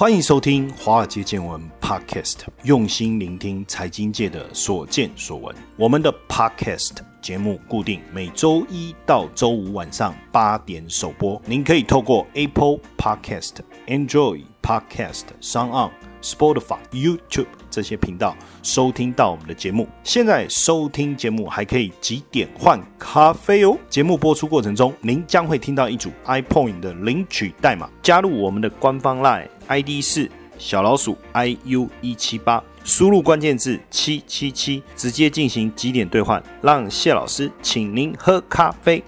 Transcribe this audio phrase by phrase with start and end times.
[0.00, 5.54] 欢迎收听《华尔街见闻》Podcast，用心聆听财经界的所见所闻。
[5.76, 13.56] 我们的 Podcast 节目固定每周一到周五晚上八点首播，您可以透过 Apple Podcast、
[13.88, 15.90] Android Podcast、s o n On、
[16.22, 19.86] Spotify、YouTube 这些频道收听到我们的节目。
[20.02, 23.76] 现在收听节目还可以几点换咖啡哦！
[23.90, 29.46] 节目播出过程中，您将会听到一组 iPoint 的领取代码，加入我们的官方 Line。
[29.70, 39.00] ID 是小老鼠 iu 一七八，输入关键字七七七，直接进行几点兑换，让谢老师请您喝咖啡。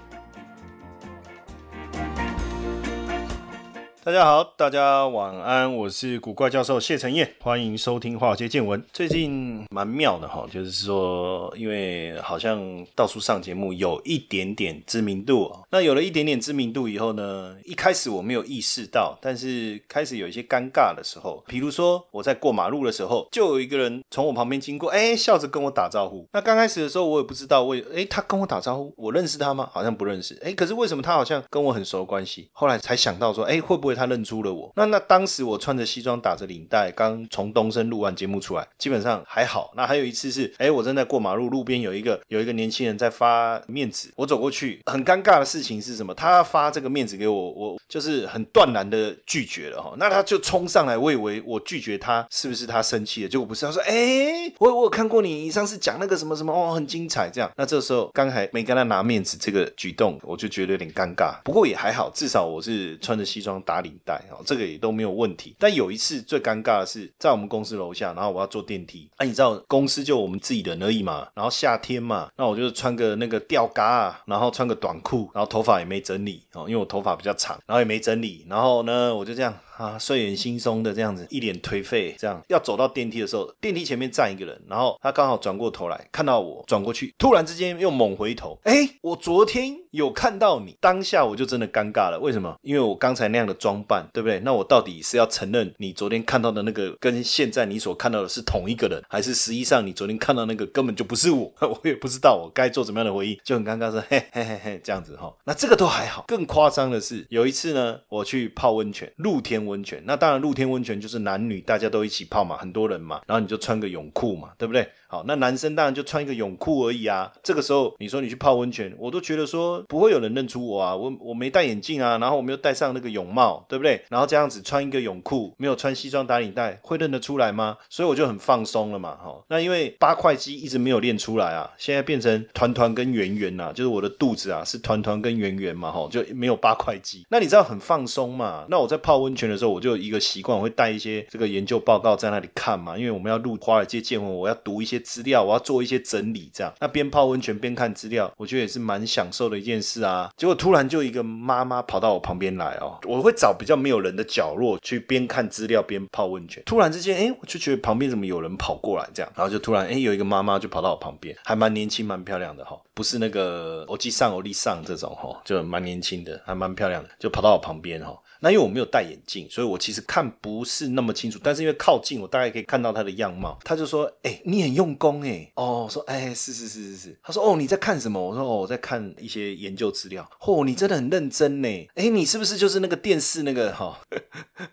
[4.05, 8.83] 大家好，大家晚安，我是古怪教授谢承彦，欢迎收听华尔街见闻。
[8.91, 15.49] 最近蛮妙的哈，就是说，因为好像到处上节目，有一点点知名度。
[15.71, 26.27] 那有了一点点知名度以后呢，一开始我没有意识到，但是开始有一些尴尬的时候，比如说我在过马路的时候，就有一个人从我旁边经过，哎，笑着跟我打招呼。
[26.33, 29.69] 那刚开始的时候，我也不知道为，哎，他跟我打招呼，我认识他吗？
[29.71, 30.37] 好像不认识。
[30.43, 32.49] 哎，可是为什么他好像跟我很熟关系？
[32.51, 33.92] 后来才想到说，哎，会不会？
[33.95, 39.71] 他认出了我，那那当时我穿着西装打着领带，刚从东升录完节目出来，基本上还好。
[39.75, 46.13] 那还有一次是，哎，我正在过马路，路边有一个有一个年轻人在发面子，我走过去，很尴尬的事情是什么？
[46.13, 49.93] 他发这个面子给我，我就是很断然的拒绝了哈。
[49.97, 53.29] 那他就冲上来，我以为我拒绝他是不是他生气了？
[53.29, 57.51] 结果不是，他说，哎，我我有看过你上次讲那个什么什么哦，很精彩这样。
[57.55, 61.35] 那这时候刚才没跟他拿面子这个举动，我就觉得有点尴尬。
[61.43, 64.19] 不过也还好，至少我是穿着西装打领带。
[64.31, 65.55] 哦，这个也都没有问题。
[65.59, 69.07] 但有一次最尴尬的是，在我们公司楼下，然后我要坐电梯。
[69.17, 71.27] 啊，你知道公司就我们自己人而已嘛。
[71.35, 78.43] 然后夏天嘛，那我就穿个那个吊嘎，然后穿个短裤，然后头发也没整理哦，因为我头发比较长，然后也没整理。
[78.49, 79.53] 然后呢，我就这样。
[79.75, 92.55] 啊，睡眼惺忪的这样子，一脸颓废，这样要走到电梯的时候，电梯前面站一个人，然后他刚好转过头来看到我，转过去，突然之间又猛回头，哎，我昨天有看到你，当下我就真的尴尬了，为什么？
[92.61, 94.39] 因为我刚才那样的装扮，对不对？
[94.41, 101.51] 那我到底是要承认你昨天看到的那个跟现在你所看到的是同一个人，还是实际上你昨天看到那个根本就不是我？
[101.61, 105.33] 我也不知道我该做怎么样的回应，就很尴尬，说 嘿嘿嘿嘿这样子哈。
[105.45, 109.63] 那这个都还好，更夸张的是有一次呢，我去泡温泉，露天。
[109.63, 114.85] 温泉，那当然露天温泉就是男女大家都一起泡嘛，很多人嘛，然后你就穿个泳裤嘛，对不对？
[115.13, 117.31] 好，那男生当然就穿一个泳裤而已啊。
[117.43, 124.03] 这个时候你说你去泡温泉，我都觉得说不会有人认出我啊，我我没戴眼镜啊，然后我没有戴上那个泳帽，对不对？
[124.09, 127.77] 然后这样子穿一个泳裤，没有穿西装打领带，会认得出来吗？
[127.91, 129.39] 所以我就很放松了嘛，哈。
[129.49, 137.23] 那因为八块肌一直没有练出来啊，现在变成团团跟圆圆呐，就是我的肚子啊是团团跟圆圆嘛，哈，就没有八块肌。
[137.29, 138.65] 那你知道很放松嘛？
[138.67, 145.02] 那我在泡温泉的时候，我就一个习惯，我会带一些这个研究报告在那里看嘛，因为我们要录华尔街见闻，我要读一些。
[145.03, 150.31] 资料我要做一些整理，这样那边泡温泉边看资料，我觉得也是蛮享受的一件事啊。
[150.35, 156.63] 结果突然就一个妈妈跑到我旁边来哦，我会找比较没有人的角落去边看资料边泡温泉。
[156.65, 168.17] 突然之间，哎，我就觉得旁边怎么有人跑过来这样，然后就突然哎有一个妈妈就跑到我旁边，还蛮年轻蛮漂亮的哈，不是那个欧吉上欧丽上这种哈，就蛮年轻的，还蛮漂亮的，就跑到我旁边哈。
[168.43, 171.39] 那因为我没有戴眼镜，所以我其实看不是那么清楚。
[171.41, 173.57] 但是因为靠近，我大概可以看到他的样貌。
[173.63, 181.89] 他就说：“哎，你很用功哎。”哦，说：“哎，是是是是是。”他说：“哦，你在看什么？”我说：“哦，我在看一些研究资料。”嚯，你真的很认真呢。
[181.95, 183.97] 哎，你是不是就是那个电视那个哈？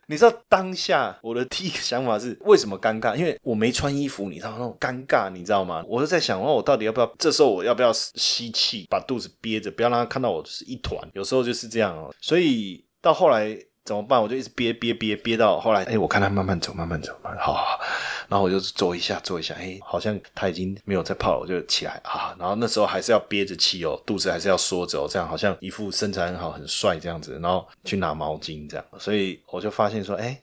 [0.09, 3.15] 你知道当下我的第一个想法是为什么尴尬？
[3.15, 5.85] 因为我没穿衣服，你知道那种尴尬，你知道吗？
[5.87, 7.15] 我就在想，哦，我到底要不要？
[7.21, 11.01] 这时候我要不要吸气，把肚子憋着，不要让他看到我是一团？
[11.15, 12.85] 有时候就是这样哦，所以。
[13.03, 14.23] 到后来怎么办？
[14.23, 17.81] 我就一直憋憋憋憋到后来，哎，我看他慢慢走，慢慢走，好好。
[18.29, 22.37] 然后我就坐一下，坐一下，哎，好像他已经没有在泡了，我就起来啊。
[22.39, 27.39] 然后那时候还是要憋着气哦，肚子还是要缩着哦，这样好像一副身材很好、很帅这样子。
[27.43, 30.41] 然后去拿毛巾这样，所以我就发现说，哎，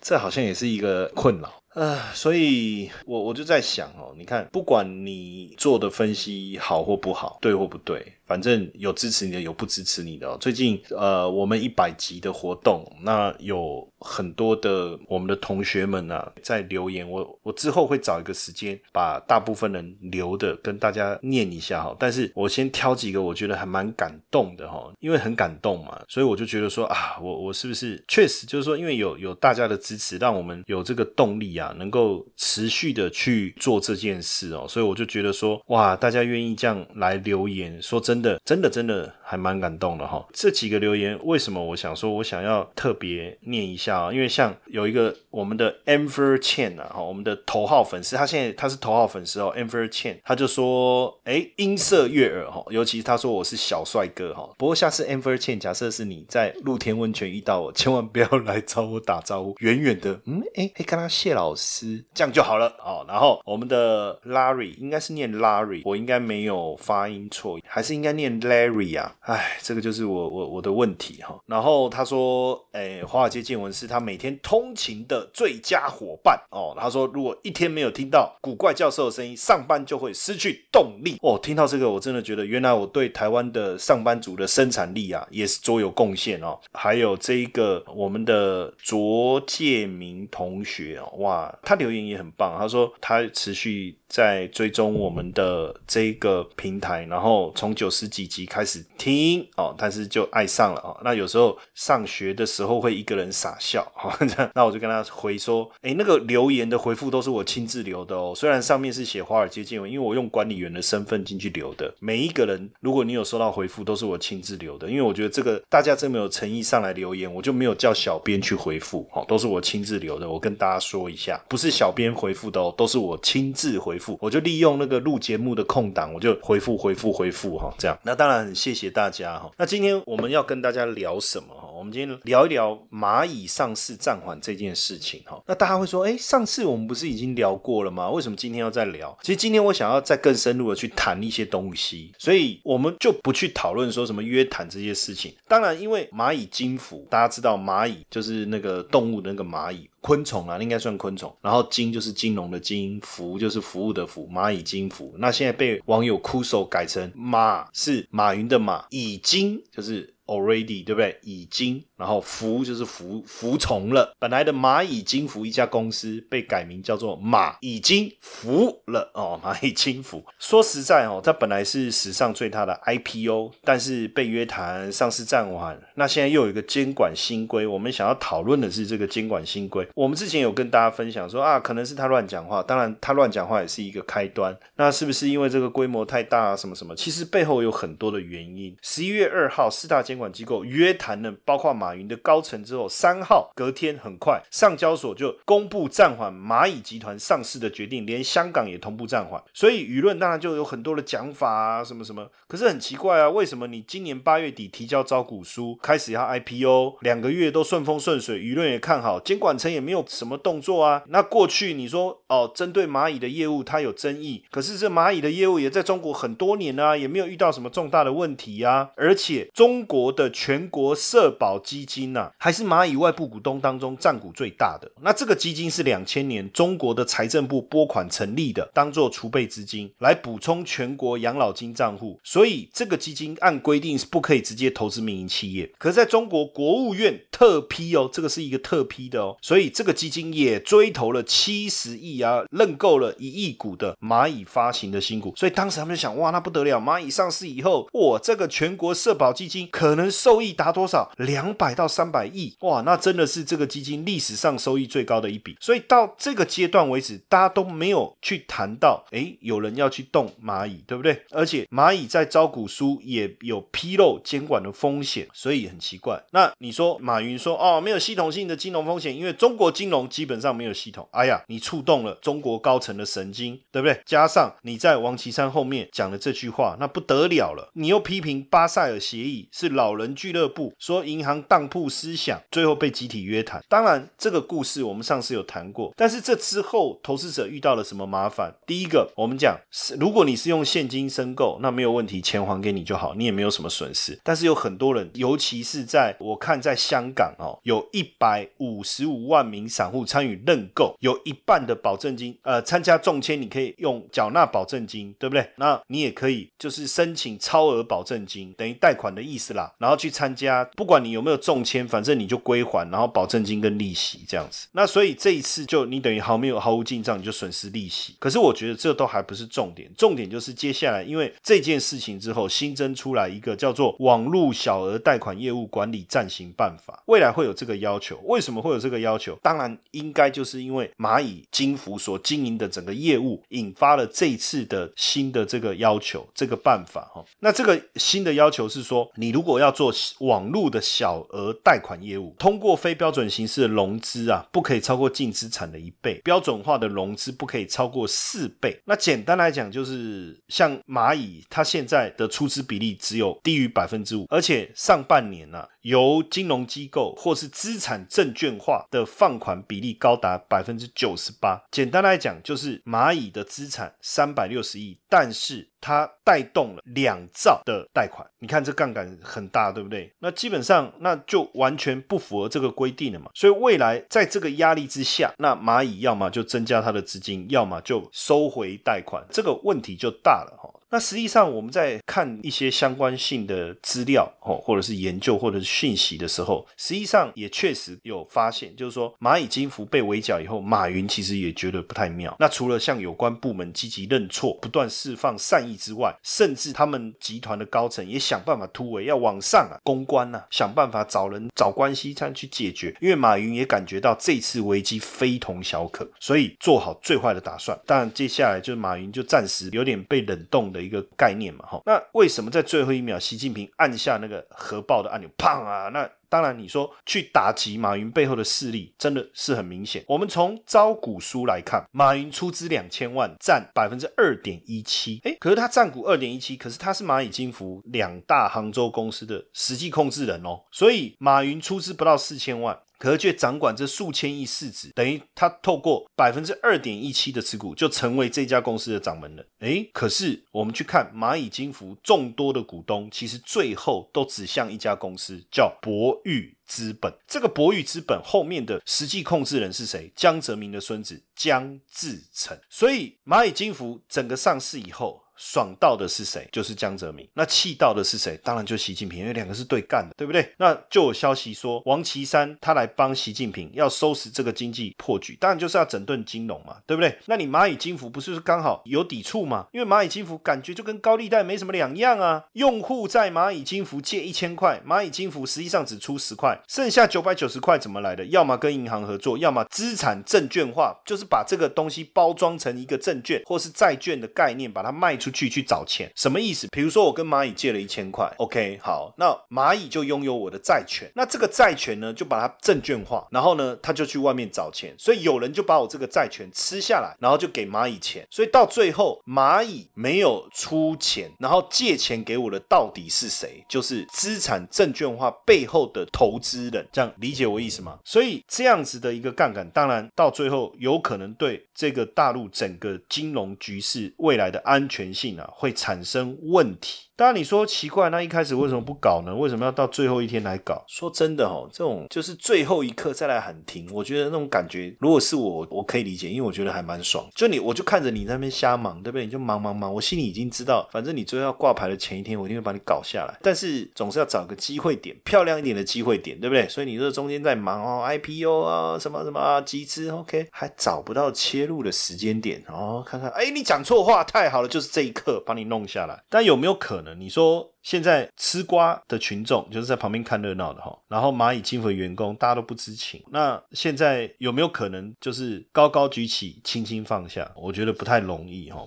[0.00, 1.52] 这好像也是一个困扰。
[1.74, 10.36] 呃，所以我我就在想哦，你看，不管你做的分析好或不好，对或不对，反正有支持你的，有不支持你的哦。
[10.38, 17.08] 最近呃，我们一百集的活动，那有很多的我们的同学们啊，在留言。
[17.08, 21.96] 我我之后会找一个时间，把大部分人留的跟大家念一下哈。
[21.98, 31.74] 但是我先挑几个我觉得还蛮感动的哈，因为很感动嘛，所以我就觉得说啊，我我是不是确实就是说，因为有有大家的支持，让我们有这个动力啊。
[31.78, 40.26] 能够持续的去做这件事哦，所以我就觉得说，哇，大家愿意这样来留言，说真真的真的真的还蛮感动的哈。
[40.32, 44.10] 这几个留言为什么我想说我想要特别念一下啊？
[44.10, 54.48] 因为像有一个我们的 Amber Chen 啊，我们的头号粉丝，他现在他是头号粉丝哦，Amber Chen，他就说，哎，音色悦耳哈，尤其他说我是小帅哥哈。
[54.56, 63.04] 不过下次 Amber Chen，假设是你在露天温泉遇到我，千万不要来找我打招呼，远远的，嗯，哎，可以跟他谢老师，这样就好了哦。
[63.06, 69.16] 然后我们的 Larry 应该是念 Larry，我应该没有发音错，还是应该念 Larry 啊？
[69.28, 71.38] 哎，这个就是我我我的问题哈。
[71.44, 76.74] 然后他说，哎，华尔街见闻是他每天通勤的最佳伙伴哦。
[76.80, 81.38] 他说，如果一天没有听到古怪教授的声音，上班就会失去动力哦。
[81.42, 86.58] 听到这个，我真的觉得原来我对台湾的上班族的生产力啊，也是卓有贡献哦。
[86.72, 93.98] 还有这一个我们的卓介明同学哦，哇，他留言也很棒，他说他持续。
[94.08, 100.98] 在追踪我们的这个平台，然后从九十几集开始听哦，但是就爱上了哦。
[101.04, 104.18] 那有时候上学的时候会一个人傻笑哈，
[104.54, 108.32] 那我就跟他回说，哎，那个留言的回复都是我亲自留的哦。
[108.34, 111.94] 虽然上面是写华尔街见闻，因为我用管理员的身份进去留的。
[112.00, 120.26] 每一个人，如果你有收到回复，都是我亲自留的，因为我觉得这个大家这么有诚意上来留言，我就没有叫小编去回复哦，都是我亲自留的。
[120.26, 123.97] 我跟大家说一下，不是小编回复的哦，都是我亲自回。
[124.20, 127.98] 我就利用那个录节目的空档，我就回复回复回复哈，这样。
[128.02, 129.50] 那当然很谢谢大家哈。
[129.56, 131.68] 那今天我们要跟大家聊什么哈？
[131.76, 135.40] 我们今天聊一聊蚂蚁上市暂缓这件事情哈。
[135.46, 138.10] 那大家会说，哎，上次我们不是已经聊过了吗？
[138.10, 139.16] 为什么今天要再聊？
[139.22, 145.34] 其实今天我想要再更深入的去谈一些东西，所以我们就不去讨论说什么约谈这些事情。
[145.46, 149.88] 当然，因为蚂蚁金服，大家知道蚂蚁就是那个动物的那个蚂蚁。
[150.08, 151.30] 昆虫啊，应该算昆虫。
[151.42, 155.14] 然后金就是金融的金，服就是服务的服，蚂蚁金服。
[155.18, 161.18] 那现在被网友哭手改成马是马云的马，蚁金就是 already，对不对？
[161.22, 161.82] 已经。
[161.96, 170.24] 然后服就是服服从了，本来的蚂蚁金服一家公司被改名叫做马已经服了哦， 蚂蚁金服。
[170.38, 175.76] 说实在哦，它本来是史上最大的 IPO，但是被约谈上市暂缓。
[175.96, 179.84] 那现在又有一个监管新规，我们想要讨论的是这个监管新规。
[179.96, 184.56] 我们之前有跟大家分享说啊，可能是他乱讲话，当然他乱讲话也是一个开端。
[184.76, 186.56] 那是不是因为这个规模太大啊？
[186.56, 186.94] 什么什么？
[186.94, 188.76] 其实背后有很多的原因。
[188.82, 191.88] 十一月二号，四大监管机构约谈了，包括马。
[191.88, 199.42] 马云的高层之后，三号隔天很快，上交所就公布暂缓蚂蚁集团上市的决定，连香港也同步暂缓。
[199.54, 202.28] 所以舆论当然就有很多的讲法啊，什么什么。
[202.46, 211.02] 可是很奇怪啊，为什么你今年八月底提交招股书，开始要 IPO，两个月都顺风顺水，舆论也看好，监管层也没有什么动作啊？
[211.06, 218.90] 那过去你说哦，针对蚂蚁的业务它有争议，可是这蚂蚁的业务也在中国很多年啊，也没有遇到什么重大的问题啊。
[218.94, 224.90] 而且中国的全国社保基金呐，还是蚂蚁外部股东当中占股最大的。
[225.00, 232.18] 那这个基金是两千年中国的财政部拨款成立的，当做储备资金来补充全国养老金账户。
[232.22, 235.70] 所以这个基金按规定是不可以直接投资民营企业。
[235.78, 245.32] 可是在中国国务院特批哦，这个是一个特批的哦，所以这个基金也追投了七十亿啊，认购了一亿股的蚂蚁发行的新股。
[245.36, 251.10] 所以当时他们就想，哇，那不得了，蚂蚁上市以后，哇，这个全国社保基金可能收益达多少？
[251.16, 251.68] 两百。
[251.78, 255.56] 到三百亿哇，那真的是这个基金历史上收益最高的一笔。
[255.60, 261.22] 所以到这个阶段为止，大家都没有去谈到，哎，有人要去动蚂蚁，对不对？
[261.30, 266.20] 而且蚂蚁在招股书也有披露监管的风险，所以很奇怪。
[266.32, 271.08] 那你说马云说哦，没有系统性的金融风险，因为中国金融基本上没有系统。
[271.12, 274.00] 哎呀，你触动了中国高层的神经，对不对？
[274.04, 277.70] 加上你在王岐山后面讲的这句话，那不得了了。
[277.74, 281.38] 你又批评巴塞尔协议是老老人俱乐部，说银行。
[281.48, 283.64] 当铺思想，最后被集体约谈。
[283.70, 285.94] 当然，这个故事我们上次有谈过。
[285.96, 288.54] 但是这之后，投资者遇到了什么麻烦？
[288.66, 294.20] 第一个，我们讲是，如果你是用现金申购，那没有问题，钱还给你就好，你也没有什么损失。
[294.22, 305.50] 但是有很多人，尤其是在我看，在香港哦，有一百五十五万名散户参与认购，有一半的保证金，呃，参加中签你可以用缴纳保证金，对不对？
[305.56, 309.67] 那你也可以就是申请超额保证金，等于贷款的意思啦。
[309.78, 314.66] 然后去参加，不管你有没有中签，反正你就归还，然后保证金跟利息这样子。
[314.72, 318.14] 那所以这一次就你等于毫没有毫无进账，你就损失利息。
[318.18, 328.18] 可是我觉得这都还不是重点，重点就是接下来因为这件事情之后新增出来一个叫做《网络小额贷款业务管理暂行办法》，未来会有这个要求。
[328.24, 329.38] 为什么会有这个要求？
[329.42, 337.24] 当然应该就是因为蚂蚁金服所经营的整个业务引发了这一次的新的这个要求，这个办法哈。
[337.40, 348.80] 那这个新的要求是说，你如果要做网络的小额贷款业务，通过非标准形式的融资啊，不可以超过净资产的一倍；标准化的融资不可以超过四倍。
[348.84, 361.62] 那简单来讲，就是像蚂蚁，它现在的出资比例只有低于百分之五，而且上半年呢，由金融机构或是资产证券化的放款比例高达百分之九十八。
[361.70, 368.26] 简单来讲，就是蚂蚁的资产三百六十亿，但是它带动了两兆的贷款。
[368.38, 370.12] 你看这杠杆很大，对不对？
[370.20, 373.30] 那基本上那就完全不符合这个规定了嘛。
[373.34, 380.68] 所以未来在这个压力之下，那蚂蚁要么就增加它的资金，要么就收回贷款，这个问题就大了哈。
[380.90, 392.34] 那实际上我们在看一些相关性的资料哦，或者是研究或者是讯息的时候，实际上也确实有发现，就是说蚂蚁金服被围剿以后，马云其实也觉得不太妙。
[392.40, 402.96] 那除了向有关部门积极认错、不断释放善意之外，甚至他们集团的高层也想办法突围，要往上啊，公关啊，想办法找人找关系这样去解决。
[403.02, 407.78] 因为马云也感觉到这次危机非同小可，所以做好最坏的打算。
[407.84, 410.77] 当然，接下来就是马云就暂时有点被冷冻的。
[410.78, 415.88] 的一个概念嘛，哈，那为什么在最后一秒，习近平按下那个核爆的按钮，砰啊？
[415.88, 420.04] 那当然，你说去打击马云背后的势力，真的是很明显。
[420.06, 432.78] 我们从招股书来看，马云出资两千万，占百分之二点一七，哎，可是他占股二点一七，可是他是蚂蚁金服两大杭州公司的实际控制人哦，所以马云出资不到四千万。
[432.98, 439.46] 可是却掌管这数千亿市值，等于他透过百分之二点一七的持股，就成为这家公司的掌门人。
[439.60, 447.12] 诶，可是我们去看蚂蚁金服众多的股东，其实最后都指向一家公司，叫博裕资本。
[447.26, 450.12] 这个博裕资本后面的实际控制人是谁？
[450.16, 452.58] 江泽民的孙子江志成。
[452.68, 455.22] 所以蚂蚁金服整个上市以后。
[455.38, 456.46] 爽到的是谁？
[456.52, 457.26] 就是江泽民。
[457.34, 458.38] 那气到的是谁？
[458.42, 460.52] 当然就习近平，因为两个是对干的，对不对？
[460.58, 467.16] 那就有消息说，王岐山他来帮习近平要收拾这个经济破局，当然就是要整顿金融嘛，对不对？
[467.26, 469.68] 那你蚂蚁金服不是刚好有抵触吗？
[469.72, 472.44] 因为蚂蚁金服感觉就跟高利贷没什么两样啊。
[472.54, 478.24] 用户在蚂蚁金服借一千块，蚂蚁金服实际上只出十块，剩下九百九十块怎么来的？
[478.26, 485.27] 要么跟银行合作，要么资产证券化，就是把这个东西包装成一个证券或是债券的概念，把它卖出。
[485.28, 486.66] 出去去找钱，什么意思？
[486.68, 503.62] 比如说我跟蚂蚁借了一千块，OK，好，那蚂蚁就拥有我的债权，那这个债权呢，就把它证券化，然后呢，他就去外面找钱，所以有人就把我这个债权吃下来，然后就给蚂蚁钱，所以到最后蚂蚁没有出钱，然后借钱给我的到底是谁？
[503.68, 507.98] 就是资产证券化背后的投资人，这样理解我意思吗？
[508.04, 515.08] 所以这样子的一个杠杆，当然到最后有可能对这个大陆整个金融局势未来的安全。
[515.18, 517.07] 性啊会产生问题。
[517.18, 519.34] 当然你说奇怪，那一开始为什么不搞呢？
[519.34, 520.84] 为什么要到最后一天来搞？
[520.86, 527.28] 说真的哦，这种就是最后一刻再来喊停，我觉得那种感觉，如果是我，我可以理解，因为我觉得还蛮爽。
[527.34, 529.24] 就你，我就看着你那边瞎忙，对不对？
[529.24, 533.36] 你就忙忙忙，我心里已经知道，反正你最后要挂牌的前一天，我一定会把你搞下来。
[533.42, 536.68] 但是总是要找个机会点，漂亮一点的机会点，对不对？
[536.68, 543.02] 所以你这中间在忙哦，IPO 啊，什么什么啊，集资，OK，还找不到切入的时间点哦。
[543.04, 546.22] 看看，哎，你讲错话，太好了，就是这一刻把你弄下来。
[546.28, 547.07] 但有没有可能？
[547.14, 557.50] 你说现在吃瓜的群众就是在旁边看热闹的哈，然后蚂蚁金服员工大家都不知情，那现在有没有可能就是高高举起，轻轻放下？
[557.56, 558.84] 我觉得不太容易哈。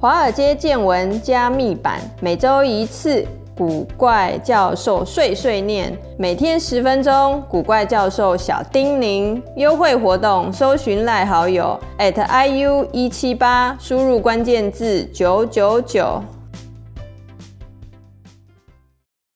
[0.00, 16.22] 华尔街见闻加密版每周一次，古怪教授碎碎念，每天十分钟，古怪教授小叮咛，优惠活动，搜寻赖好友 at iu 一七八，输入关键字九九九。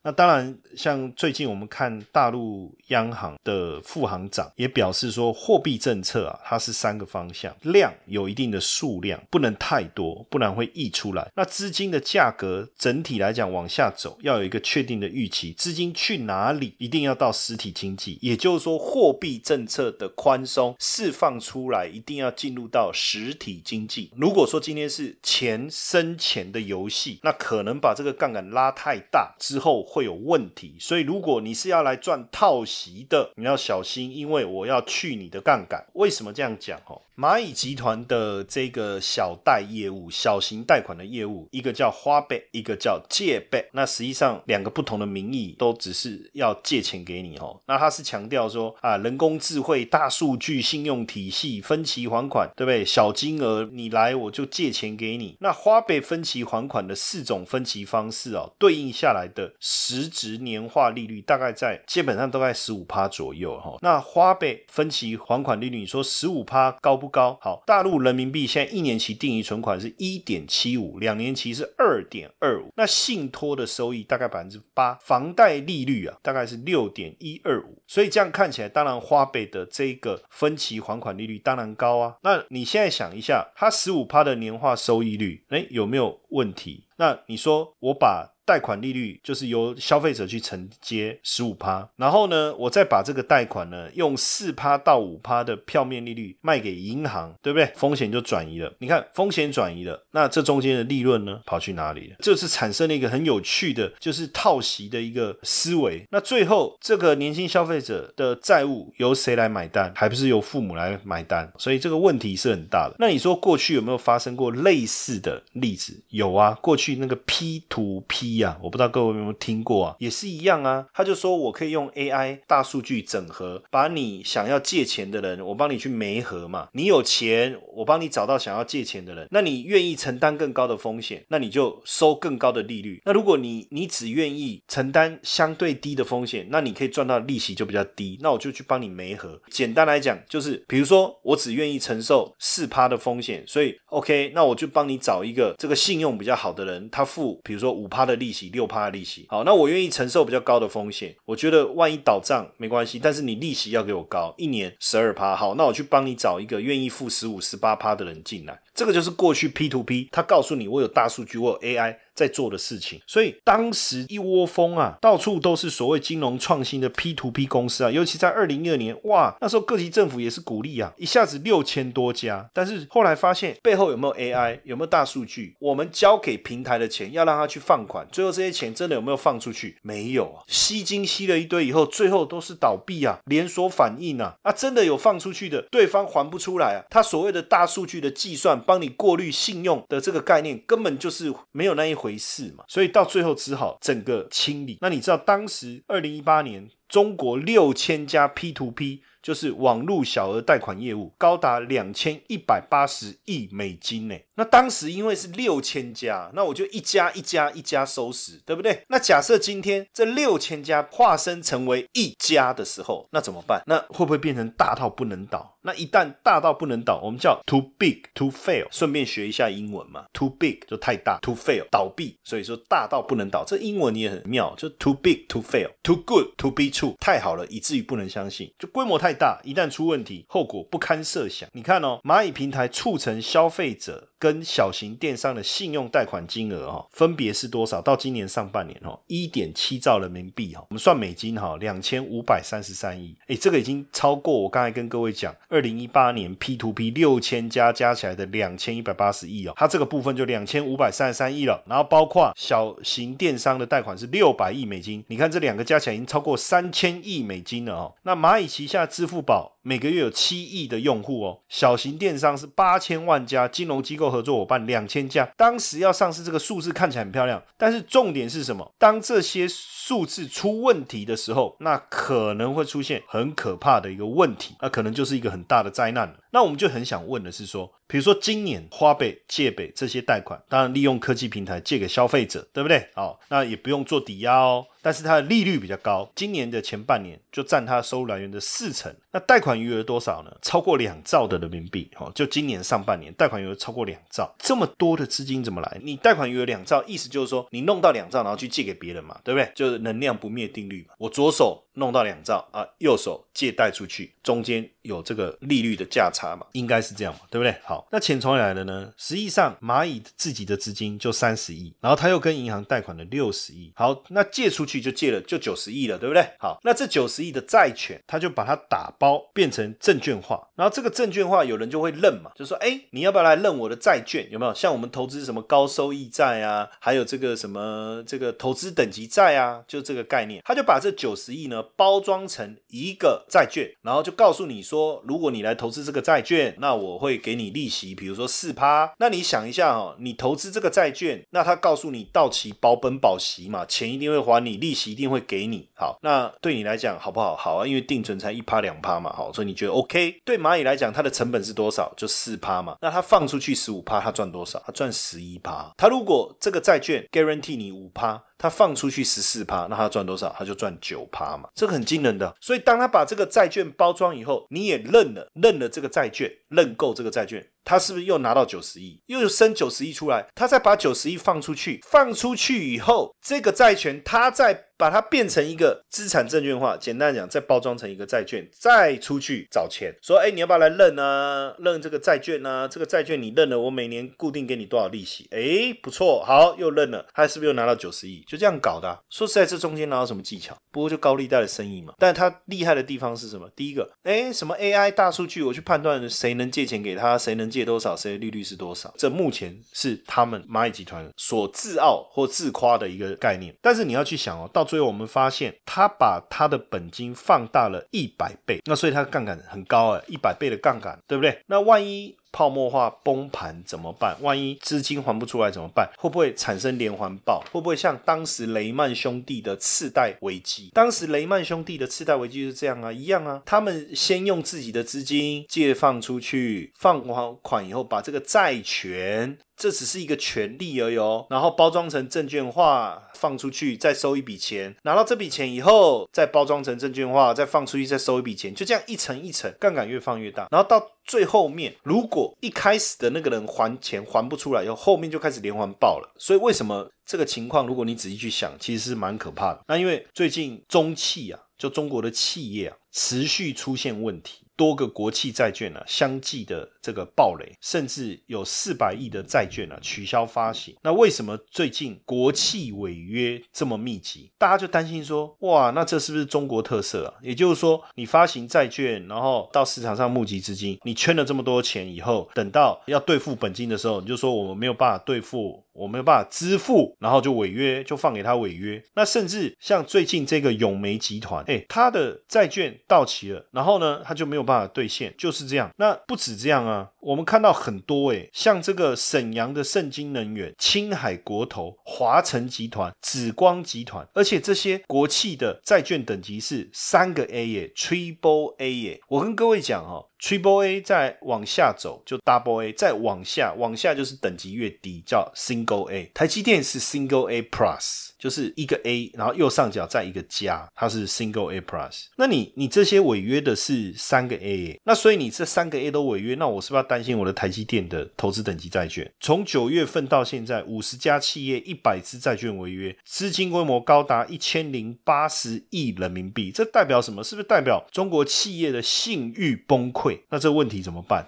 [0.03, 0.57] 那当然。
[0.77, 11.31] 像最近我们看大陆央行的副行长也表示说，货币政策啊，它是三个方向，量有一定的数量，不能太多，不然会溢出来。
[11.35, 18.19] 那资金的价格整体来讲往下走，要有一个确定的预期，资金去哪里，一定要到实体经济。
[18.21, 24.11] 也就是说，货币政策的宽松释放出来，一定要进入到实体经济。
[24.17, 30.66] 如果说今天是钱生钱的游戏，那可能把这个杠杆拉太大之后会有问题。
[30.79, 35.87] 所以，如果你是要来赚套息的，你要小心，因为我要去你的杠杆。
[35.95, 36.81] 为什么这样讲？
[36.87, 43.69] 哦，蚂蚁集团的这个小贷业务、小型贷款的业务，一个叫花呗，一个叫借呗。
[43.73, 47.61] 那实际上两个不同的名义，都只是要借钱给你哦。
[47.67, 52.85] 那他是强调说啊，人工智慧、大数据、信用体系、分期还款，对不对？
[52.85, 55.37] 小金额你来我就借钱给你。
[55.41, 63.77] 那花呗分期还款的四种分期方式哦，对应下来的实值年年化利率大概在基本上都在十五趴左右哈。
[63.83, 67.07] 那花呗分期还款利率，你说十五趴高不？
[67.09, 72.69] 高好，大陆人民币现在一年期定期存款是一点七五，两年期是二点二五。
[72.77, 77.83] 那信托的收益大概百分之八，房贷利率啊大概是六点一二五。
[77.87, 82.17] 所以这样看起来，当然花呗的这个分期还款利率当然高啊。
[82.23, 86.87] 那你现在想一下，它十五趴的年化收益率，哎有没有问题？
[86.97, 97.67] 那你说我把贷款利率就是由消费者去承接十五趴，然后呢，我再把这个贷款呢用四趴到五趴的票面利率卖给银行，对不对？
[97.75, 98.73] 风险就转移了。
[98.79, 102.17] 你看风险转移了，那这中间的利润呢跑去哪里了？
[102.21, 106.07] 这是产生了一个很有趣的，就是套息的一个思维。
[106.13, 109.93] 那最后这个年轻消费者的债务由谁来买单？
[109.97, 111.53] 还不是由父母来买单？
[111.59, 112.95] 所以这个问题是很大的。
[113.01, 116.01] 那你说过去有没有发生过类似的例子？
[116.11, 118.36] 有啊，过去那个 P to P。
[118.39, 120.87] 呀，我不知道各位有没有听过啊，也是一样啊。
[120.93, 126.69] 他就说我可以用 AI 大数据整合，把你想要借钱的人，我帮你去媒合嘛。
[126.73, 133.01] 你有钱，我帮你找到想要借钱的人，那你愿意承担更高的风险，那你就收更高的利率。
[133.05, 139.41] 那如果你你只愿意承担相对低的风险，那你可以赚到利息就比较低，那我就去帮你媒合。
[139.51, 148.26] 简单来讲，就是比如说我只愿意承受四趴的风险，所以 OK，那我就帮你找一个这个信用比较好的人，他付比如说五趴的利。
[148.27, 151.15] 利息六趴的利息，好，那我愿意承受比较高的风险。
[151.27, 158.61] 我觉得万一倒账没关系，但是你利息要给我高，一年十二趴，好，那我去帮你找一个愿意付十五、十八趴的人进来。
[158.75, 161.97] 这个就是过去 P to P，他告诉你我有大数据，我有 AI。
[162.17, 172.49] 在做的事情，所以当时一窝蜂啊，到处都是所谓金融创新的 P to P 公司啊，尤其在二零一二年，哇，那时候各级政府也是鼓励啊，一下子六千多家。
[172.55, 175.55] 但是后来发现背后有没有 AI，有没有大数据？
[175.59, 179.77] 我们交给平台的钱要让他去放款，最后这些钱真的有没有放出去？
[179.83, 192.06] 没有啊，吸金吸了一堆以后，最后都是倒闭啊，连锁反应啊，啊，真的有放出去的，对方还不出来啊，他所谓的大数据的计算，帮你过滤信用的这个概念，根本就是没有那一回。
[192.07, 194.79] 回事嘛，所以到最后只好整个清理。
[194.81, 199.03] 那你知道当时二零一八年中国六千家 P to P。
[199.27, 204.15] 就是网络小额贷款业务高达两千一百八十亿美金呢。
[204.37, 208.85] 那当时因为是六千家，那我就一家一家一家收拾，对不对？
[208.87, 213.61] 那假设今天这六千家化身成为一家的时候，那怎么办？
[213.67, 215.57] 那会不会变成大到不能倒？
[215.63, 218.69] 那一旦大到不能倒，我们叫 too big to fail。
[218.71, 222.17] 顺便学一下英文嘛，too big 就太大，too fail 倒闭。
[222.23, 229.16] 所以说大到不能倒，这英文你也很妙，就 too big to fail，too good to be true，太好了以至于不能相信，就规模太。
[229.17, 231.49] 大一旦出问题，后果不堪设想。
[231.53, 237.81] 你看哦，蚂蚁平台促成消费者跟小型电商的信用贷款金额哈，分别是多少？
[237.81, 243.17] 到今年上半年哦，一点七兆人民币哈，我们算美金哈，两千五百三十三亿。
[243.27, 251.63] 哎，这个已经超过我刚才跟各位讲，二零一八年 P to P 六千家加起来的两千一百八十亿哦，它这个部分就两千五百三十三亿了。
[251.67, 257.95] 然后包括小型电商的贷款是六百亿美金，你看这两个加起来已经超过三千亿美金了哦。
[258.03, 265.29] 那蚂蚁旗下支付宝每个月有七亿的用户哦，小型电商是八千万家，金融机构合作伙伴两千家。
[265.37, 268.73] 当时要上市，这个数字看起来很漂亮，但是重点是什么？
[268.79, 276.17] 当这些数字出问题的时候，那可能会出现很可怕的一个问题，那可能就是一个很大的灾难。
[276.31, 282.89] 那我们就很想问的是说，比如说今年花呗、借呗这些贷款，当然利用科技平台借给消费者，对不对？
[282.95, 284.67] 好，那也不用做抵押哦。
[284.83, 288.95] 但是它的利率比较高，今年的前半年就占它收入来源的四成。
[289.11, 290.31] 那贷款余额多少呢？
[290.43, 291.91] 超过两兆的人民币。
[291.99, 295.81] 哦，就今年上半年贷款余额超过两兆，这么多的资金怎么来？
[295.83, 299.51] 你贷款余额两兆，意思就是说你弄到两兆，然后去借给别人嘛，对不对？
[299.57, 300.95] 就是能量不灭定律嘛。
[300.99, 307.55] 我左手弄到两兆啊，右手借贷出去，中间有这个利率的价差嘛，应该是这样嘛，对不对？
[307.65, 308.93] 好，那钱从哪来的呢？
[308.97, 313.73] 实际上蚂蚁自己的资金就三十亿，然后他又跟银行贷款了六十亿。
[313.77, 316.27] 好，那借出去就借了就九十亿了，对不对？
[316.39, 324.27] 好，那这九十亿的债权，他就把它打包变成证券化，然后这个证券化有人就会认嘛，就说哎，你要不要来认我的债券？
[324.31, 324.55] 有没有？
[324.55, 338.93] 像我们投资什么高收益债啊，还有这个什么这个投资等级债啊，就这个概念，他就把这九十亿呢包装成一个债券，然后就告诉你说，如果你来投资这个债券，那我会给你利息，比如说四趴。
[338.99, 345.69] 那你想一下哦，你投资这个债券，那他告诉你到期保本保息嘛，钱一定会还你，利息一定会给你。
[345.75, 347.35] 好，那对你来讲好不好？
[347.37, 350.21] 好啊，因为定存才一趴两趴嘛，好，所以你觉得 OK？
[350.25, 351.93] 对蚂蚁来讲，它的成本是多少？
[351.97, 352.77] 就四趴嘛。
[352.81, 354.63] 那它放出去十五趴，它赚多少？
[354.67, 355.73] 它赚十一趴。
[355.77, 358.23] 它如果这个债券 guarantee 你五趴。
[358.39, 360.35] 他放出去十四趴，那他赚多少？
[360.39, 362.35] 他就赚九趴嘛，这个很惊人的。
[362.41, 370.25] 所以当他把这个债券包装以后，你也认了，认了这个债券，认购这个债券，他是不是又拿到九十亿，又生九十亿出来？
[370.37, 381.55] 他再把九十亿放出去，放出去以后，这个债权他再把它变成一个资产证券化，简单讲，再包装成一个债券，再出去找钱，说，哎，你要不要来认呢？
[381.59, 382.69] 认这个债券呢？
[382.71, 385.27] 这个债券你认了，我每年固定给你多少利息？
[385.33, 388.23] 哎，不错，好，又认了，他是不是又拿到九十亿？
[388.29, 388.97] 就这样搞的。
[389.11, 390.55] 说实在，这中间哪有什么技巧？
[390.71, 391.95] 不过就高利贷的生意嘛。
[391.99, 393.49] 但他厉害的地方是什么？
[393.57, 398.93] 第一个，哎，什么 AI 大数据，我去判断谁能借钱给他，谁能借多少，谁的利率是多少。
[398.99, 403.55] 这目前是他们蚂蚁集团所自傲或自夸的一个概念。
[403.63, 411.43] 但是你要去想哦，到最后我们发现，他把他的本金放大了一百倍，那所以他杠杆很高啊，一百倍的杠杆，对不对？
[411.47, 414.15] 那万一泡沫化崩盘怎么办？
[414.21, 415.89] 万一资金还不出来怎么办？
[415.97, 417.43] 会不会产生连环爆？
[417.51, 420.71] 会不会像当时雷曼兄弟的次贷危机？
[420.75, 429.39] 当时雷曼兄弟的次贷危机是这样啊，一样啊，他们先用自己的资金借放出去，放完款以后，把这个债权。
[429.57, 446.13] 这只是一个权利而已哦，然后包装成证券化放出去，再收一笔钱，拿到这笔钱以后，再包装成证券化，再放出去，再收一笔钱，就这样一层一层，杠杆越放越大，然后到最后面，如果一开始的那个人还钱还不出来以后，后面就开始连环爆了。
[446.19, 449.61] 所以为什么这个情况，如果你仔细去想，其实是蛮可怕的。
[449.69, 454.46] 那因为最近中企啊，就中国的企业啊，持续出现问题。
[454.57, 460.75] 多个国企债券呢，相继的这个暴雷，甚至有四百亿的债券呢取消发行。
[460.83, 464.31] 那为什么最近国企违约这么密集？
[464.39, 467.15] 大家就担心说，哇，那这是不是中国特色啊？
[467.23, 475.63] 也就是说，你发行债券，然后到市场上募集资金，你圈了这么多钱以后，等到要兑付本金的时候，你就说我们没有办法兑付。
[475.77, 478.83] 我没有办法支付，然后就违约，就放给他违约。
[478.95, 485.71] 那甚至像最近这个永煤集团，哎，他的债券到期了，然后呢，他就没有办法兑现，就是这样。
[485.77, 499.01] 那不止这样啊，我们看到很多，哎，像这个沈阳的盛京能源、青海国投、华晨集团、紫光集团，而且这些国企的债券等级是三个 A 耶，Triple A 耶。
[499.09, 500.07] 我跟各位讲哦。
[500.19, 506.11] Triple A 再往下走就 Double A，再往下往下就是等级越低叫 Single A。
[506.15, 512.07] 台积电是 Single A Plus，就是一个 A，然后右上角再一个加，它是 Single A Plus。
[512.17, 519.09] 那你你这些违约的是三个 A，那所以你这三个 A 都违约，那我是不是要担心我的台积电的投资等级债券？
[519.21, 527.23] 从九月份到现在，五十家企业一百只债券违约，资金规模高达一千零八十亿人民币，这代表什么？
[527.23, 530.19] 是不是代表中国企业的信誉崩溃？
[530.31, 531.25] 那这问题怎么办？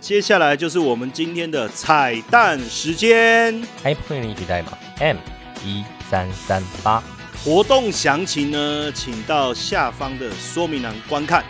[0.00, 5.18] 接下来就是我们今天的彩蛋时间，iPhone 领取代码 M
[5.62, 7.02] 一三三八，
[7.44, 11.44] 活动详情呢，请到下方的说明栏观看。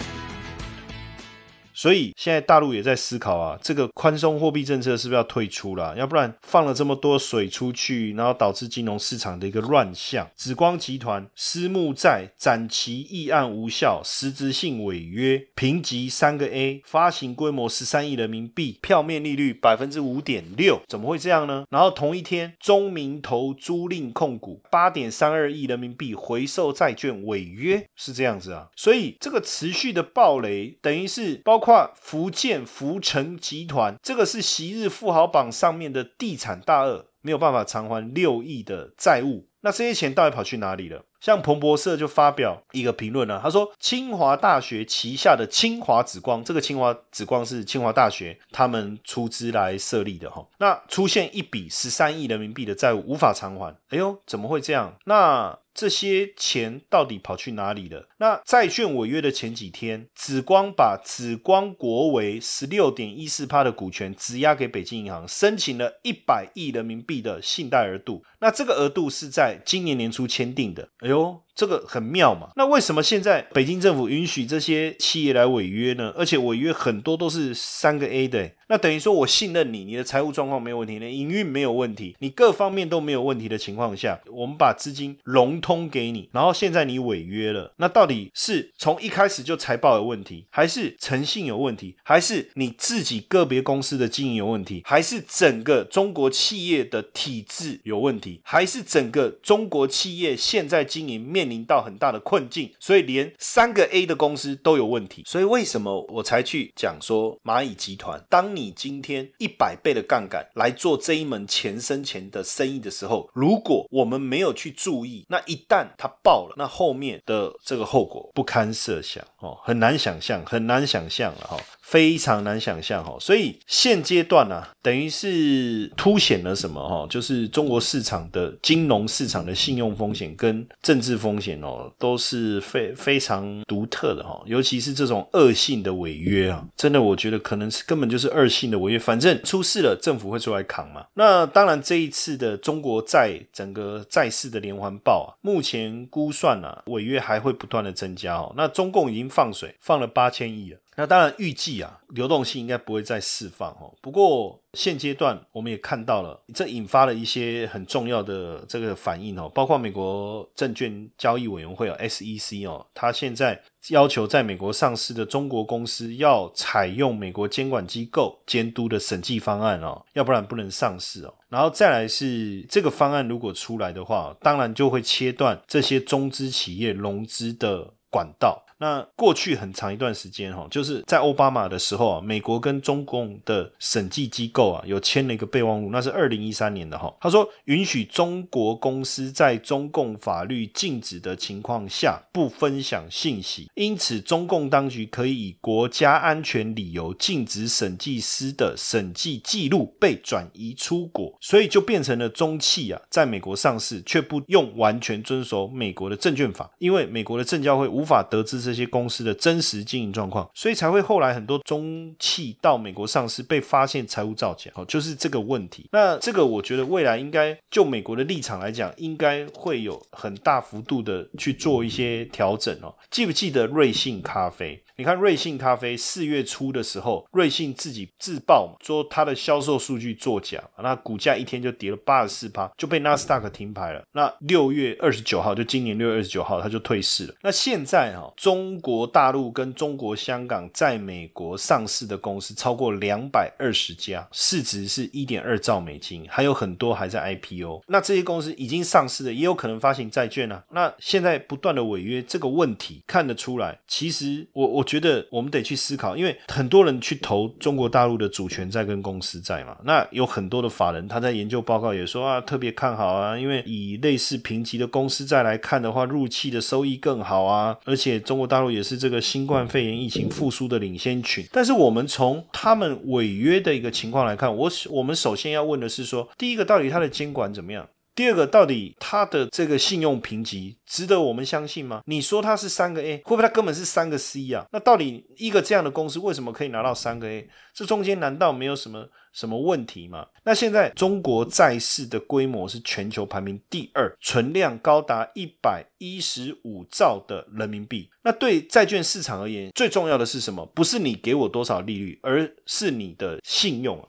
[1.81, 5.97] 所以现在大陆也在思考啊，这个宽松货币政策是不是要退出了？
[5.97, 10.29] 要不然放了这么多水出去，然后导致金融市场的一个乱象。
[10.37, 21.65] 紫光集团私募债展期议案无效，实质性违约，评级三个 A，发行规模十三亿人民币，票面利率百分之五点六，怎么会这样呢？
[21.71, 28.69] 然后同一天，中民投租赁控股八点三二亿人民币回售债券违约，是这样子啊。
[28.77, 39.49] 所以这个持续的暴雷，等于是包括福建福成集团，这个是昔日富豪榜上面的地产大鳄，没有办法偿还六亿的债务。
[39.61, 41.05] 那这些钱到底跑去哪里了？
[41.21, 50.47] 像彭博社就发表一个评论啊，他说清华大学旗下的清华紫光，这个清华紫光是清华大学他们出资来设立的哈。
[50.59, 54.97] 那出现一笔十三亿人民币的债务无法偿还，哎呦，怎么会这样？
[55.05, 58.09] 那这些钱到底跑去哪里了？
[58.19, 68.25] 那债券违约的前几天，紫光把紫光国为十六点一四趴的股权质押给北京银行，申请了一百亿人民币的信贷额度。
[68.41, 70.89] 那这个额度是在今年年初签订的。
[70.99, 72.49] 哎呦，这个很妙嘛。
[72.57, 76.11] 那为什么现在北京政府允许这些企业来违约呢？
[76.17, 78.51] 而且违约很多都是三个 A 的。
[78.69, 108.61] 那等于说我信任你，你的财务状况没有问题，你营运没有问题，你各方面都没有问题的情况下，我们把资金融通给你，然后现在你违约了，那到底是从一开始就财报有问题，还是诚信有问题，还是你自己个别公司的经营有问题，还是整个中国企业的体制有问题，还是整个中国企业现在经营面临到很大的困境，所以连三个 A 的公司都有问题，所以为什么我才去讲说蚂蚁集团，当你。
[108.61, 121.57] 你今天一百倍的杠杆来做这一门钱生钱的生意的时候，如果我们没有去注意，那一旦它爆了，那后面的这个后果不堪设想哦，很难想象，很难想象了哈。
[121.91, 127.05] 非常难想象哈，所以现阶段呢，等于是凸显了什么哈？
[127.11, 134.41] 就是中国市场的金融市场的信用风险跟政治风险哦，都是非非常独特的哈。
[134.47, 141.05] 尤其是这种恶性的违约啊，真的我觉得可能是根本就是恶性的违约，反正出事了，政府会出来扛嘛。
[141.15, 148.55] 那当然，这一次的中国债整个债市的连环爆啊，目前估算啊，违约还会不断的增加哦。
[148.57, 150.79] 那中共已经放水放了八千亿了。
[151.01, 153.91] 那当然，预计啊，流动性应该不会再释放哦。
[154.03, 159.49] 不过现阶段我们也看到了，这引发了一些很重要的这个反应哦。
[159.49, 163.59] 包括美国证券交易委员会哦 （SEC） 哦，它现在
[163.89, 171.33] 要求在美国上市的中国公司要采用美国监管机构监督的审计方案哦，要不然不能上市哦。
[171.49, 178.63] 然后再来是这个方案如果出来的话，当然就会切断这些中资企业融资的管道。
[178.81, 187.15] 那过去很长一段时间哈，就是在奥巴马的时候啊，美国跟中共的审计机构啊有签了一个备忘录，那是二零一三年的哈。
[187.21, 215.89] 他说允许中国公司在中共法律禁止的情况下不分享信息，因此中共当局可以以国家安全理由禁止审计师的审计记录被转移出国，所以就变成了中企啊在美国上市却不用完全遵守美国的证券法，因为美国的证交会无法得知这这些公司的真实经营状况，所以才会后来很多中企到美国上市被发现财务造假，哦，就是这个问题。
[215.91, 222.95] 那这个我觉得未来应该就美国的立场来讲，应该会有很大幅度的去做一些调整哦。
[223.11, 224.81] 记不记得瑞幸咖啡？
[224.97, 234.05] 你看瑞幸咖啡四月初的时候，瑞幸自己自曝，说它的销售数据作假，那股价一天就跌了八十四趴，就被纳斯达克停牌了。
[234.13, 237.35] 那六月二十九号，就今年六月二十九号，它就退市了。
[237.41, 247.85] 那现在哈，中中国大陆跟中国香港在美国上市的公司超过两百二十家，市值是一点二兆美金，还有很多还在 IPO。
[247.87, 250.63] 那这些公司已经上市的，也有可能发行债券啊。
[250.73, 253.79] 那现在不断的违约，这个问题看得出来。
[253.89, 254.85] 其实我我。
[254.91, 271.47] 觉得我们得去思考，因为很多人去投中国大陆的主权债跟公司债嘛，那有很多的法人他在研究报告也说啊，特别看好啊，因为以类似评级的公司债来看的话，入期的收益更好啊，而且中国大陆也是这个新冠肺炎疫情复苏的领先群。
[271.53, 277.89] 但是我们从他们违约的一个情况来看，我我们首先要问的是说，第一个到底它的监管怎么样？
[278.21, 282.03] 第二个，到底它的这个信用评级值得我们相信吗？
[282.05, 284.67] 你说它是三个 A，会不会它根本是三个 C 啊？
[284.73, 287.49] 那到底一个这样的公司为什么可以拿到三个 A？
[287.73, 290.27] 这中间难道没有什么什么问题吗？
[290.45, 298.11] 那现在中国债市的规模是全球排名第二，存量高达一百一十五兆的人民币。
[298.23, 300.67] 那对债券市场而言，最重要的是什么？
[300.75, 304.05] 不是你给我多少利率，而是你的信用啊。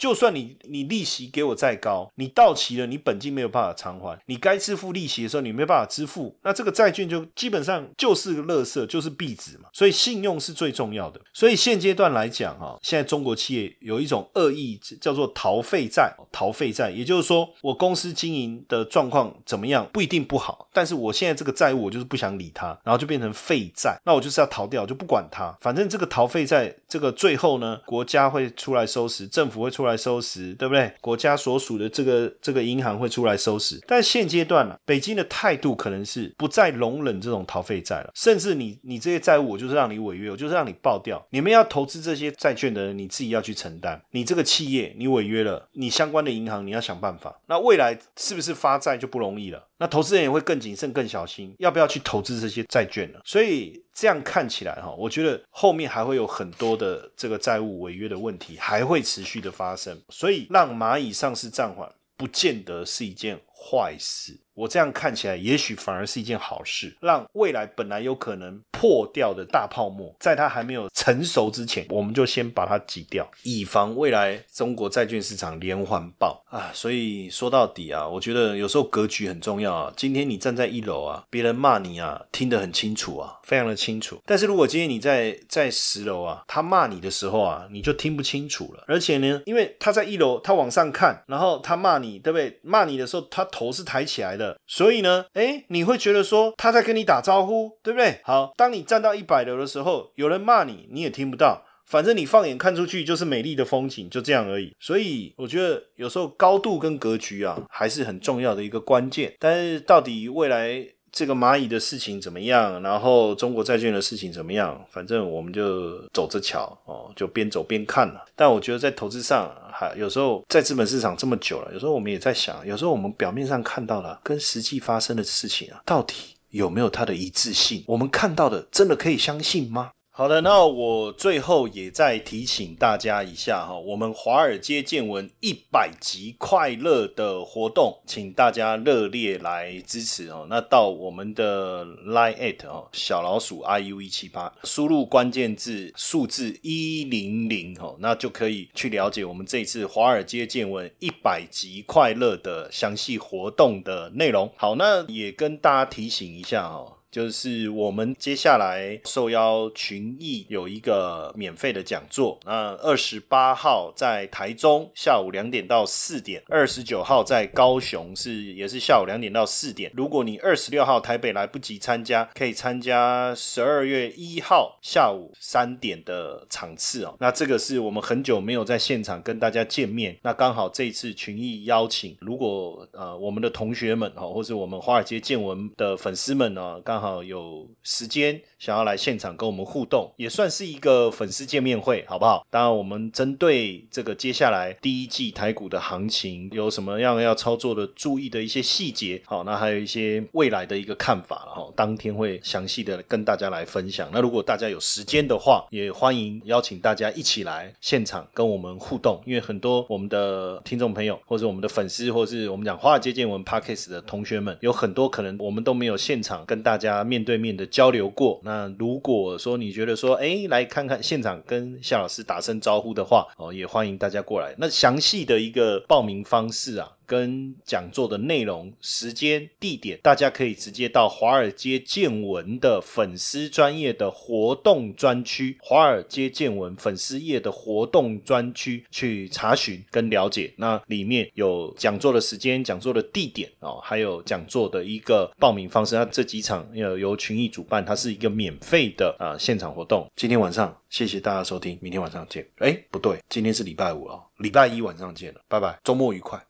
[0.00, 9.68] 就算你你利息给我再高，你到期了，你本金没有办法偿还，你该支付利息的时候你没办法支付，那这个债券就基本上就是个垃圾，就是壁纸嘛。
[9.74, 11.20] 所以信用是最重要的。
[11.34, 29.89] 所以现阶段来讲哈，现在中国企业有一种恶意叫做逃废债，逃废债，也就是说我公司经营的状况怎么样不一定不好，但是我现在这个债务我就是不想理它，然后就变成废债，那我就是要逃掉，就不管它，反正这个逃废债这个最后呢，国家会出来收拾，政府会出来。
[29.90, 30.90] 来收拾，对不对？
[31.00, 41.22] 国家所属的这个这个银行会出来收拾，但现阶段呢，北京的态度可能是不再容忍这种逃废债了，甚至你你这些债务，我就是让你违约，我就是让你爆掉。
[41.30, 44.00] 你们要投资这些债券的人，你自己要去承担。
[44.12, 47.40] 你这个企业你违约了，你相关的银行你要想办法。
[47.46, 49.66] 那未来是不是发债就不容易了？
[49.78, 53.18] 那投资人也会更谨慎、更小心，要不要去投资这些债券呢？
[53.24, 60.00] 所以这样看起来哈，我觉得后面还会有很多的这个债务违约的问题，还会持续的发生。
[60.08, 61.86] 所以让蚂蚁上市暂缓，
[62.16, 64.40] 不见得是一件坏事。
[64.54, 76.70] 我这样看起来，也许反而是一件好事，让未来本来有可能破掉的大泡沫，在它还没有成熟之前，我们就先把它挤掉，以防未来中国债券市场连环爆啊！
[76.74, 79.90] 所以说到底啊，我觉得有时候格局很重要啊。
[79.96, 84.20] 今天你站在一楼啊，别人骂你啊，听得很清楚啊，非常的清楚。
[84.26, 88.84] 但是如果今天你在在十楼啊，他骂你的时候啊，你就听不清楚了。
[88.86, 92.60] 而且呢，因为他在一楼，他往上看，然后他骂你，对不对？
[92.62, 94.56] 骂你的时候，他头是抬起来的。
[94.66, 98.20] 所以呢，哎，你会觉得说他在跟你打招呼，对不对？
[98.24, 104.74] 好，当你站到一百楼的时候，有人骂你，你也听不到，反正你放眼看出去就是美丽的风景，就这样而已。
[104.78, 109.34] 所以我觉得有时候高度跟格局啊，还是很重要的一个关键。
[109.38, 110.86] 但是到底未来？
[111.12, 112.80] 这个蚂蚁的事情怎么样？
[112.82, 114.80] 然后中国债券的事情怎么样？
[114.90, 118.24] 反正我们就走着瞧哦，就边走边看了。
[118.36, 126.14] 但我觉得在投资上，哈有时候在资本市场这么久了，有时候我们也在想，有时候我们表面上看到了跟实际发生的事情啊，到底
[126.50, 127.84] 有没有它的一致性？
[127.86, 129.90] 我们看到的真的可以相信吗？
[130.20, 140.46] 好的，那我最后也再提醒大家一下哈，我们华尔街见闻一百集快乐的活动，请大家热烈来支持哦。
[140.50, 154.52] 那到我们的 line at 哦，小老鼠 i u 一七八，输入关键字数字一零零哦，那就可以去了解我们这次华尔街见闻一百集快乐的详细活动的内容。
[154.58, 156.99] 好，那也跟大家提醒一下哦。
[157.10, 169.90] 就是我们接下来受邀群艺有一个免费的讲座，那二十八号在台中下午两点到四点，二十九号在高雄是也是下午两点到四点。
[169.94, 177.16] 如果你二十六号台北来不及参加，可以参加十二月一号下午三点的场次哦。
[177.18, 192.46] 那这个是我们很久没有在现场跟大家见面，那刚好这一次群艺邀请，如果呃我们的同学们哈，或是我们华尔街见闻的粉丝们呢，刚好有时间想要来现场跟我们互动，也算是一个粉丝见面会，好不好？
[192.50, 204.10] 当然，我们针对这个接下来第一季台股的行情有什么样要操作的、注意的一些细节，好，那还有一些未来的一个看法了，哈，当天会详细的跟大家来分享。
[204.12, 216.89] 那如果大家有时间的话，也欢迎邀请大家一起来现场跟我们互动，因为很多我们的听众朋友，或者我们的粉丝，或是我们讲华尔街见闻 Parkes 的同学们，有很多可能我们都没有现场跟大家。
[216.90, 224.54] 家面对面的交流过，那如果说你觉得说，哎，来看看现场跟夏老师打声招呼的话，哦，也欢迎大家过来。
[224.58, 226.90] 那详细的一个报名方式啊。
[227.10, 240.54] 跟讲座的内容、时间、地点，大家可以直接到华尔街见闻的粉丝专业的活动专区，华尔街见闻粉丝页的活动专区去查询跟了解。
[240.56, 245.96] 那里面有讲座的时间、讲座的地点哦，还有讲座的一个报名方式。
[245.96, 250.08] 那这几场要由群益主办，它是一个免费的啊现场活动。
[250.14, 252.46] 今天晚上谢谢大家收听，明天晚上见。
[252.58, 256.49] 哎，不对，今天是礼拜五哦，礼拜一晚上见了，拜拜，周末愉快。